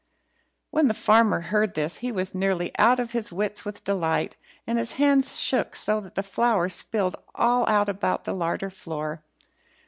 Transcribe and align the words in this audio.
When 0.71 0.87
the 0.87 0.95
farmer 0.95 1.41
heard 1.41 1.75
this 1.75 1.97
he 1.97 2.11
was 2.11 2.33
nearly 2.33 2.71
out 2.79 2.99
of 2.99 3.11
his 3.11 3.31
wits 3.31 3.63
with 3.63 3.83
delight, 3.83 4.35
and 4.65 4.79
his 4.79 4.93
hands 4.93 5.39
shook 5.39 5.75
so 5.75 5.99
that 6.01 6.15
the 6.15 6.23
flour 6.23 6.69
spilled 6.69 7.17
all 7.35 7.65
about 7.69 8.23
the 8.23 8.33
larder 8.33 8.71
floor. 8.71 9.23